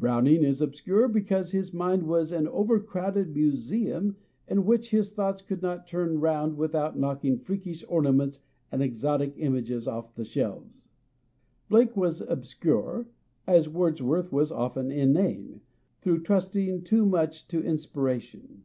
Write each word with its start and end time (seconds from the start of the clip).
Browning 0.00 0.42
is 0.42 0.60
obscure 0.60 1.06
because 1.06 1.52
his 1.52 1.72
mind 1.72 2.02
was 2.02 2.32
an 2.32 2.48
overcrowded 2.48 3.36
museum 3.36 4.16
in 4.48 4.64
which 4.64 4.90
his 4.90 5.12
thoughts 5.12 5.42
could 5.42 5.62
not 5.62 5.86
turn 5.86 6.18
round 6.18 6.56
without 6.56 6.98
knock 6.98 7.24
ing 7.24 7.38
freakish 7.38 7.84
ornaments 7.88 8.40
and 8.72 8.82
exotic 8.82 9.32
images 9.36 9.86
off 9.86 10.12
the 10.16 10.24
shelves. 10.24 10.88
Blake 11.68 11.96
was 11.96 12.20
obscure, 12.20 13.06
as 13.46 13.68
Wordsworth 13.68 14.32
was 14.32 14.50
often 14.50 14.90
inane, 14.90 15.60
through 16.02 16.24
trust 16.24 16.56
ing 16.56 16.82
too 16.82 17.06
much 17.06 17.46
to 17.46 17.62
inspiration. 17.62 18.64